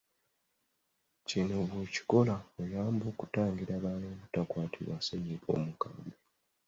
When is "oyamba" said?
2.61-3.03